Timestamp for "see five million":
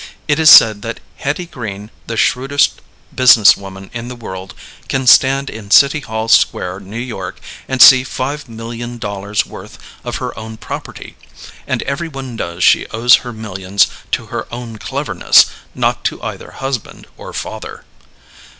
7.83-8.97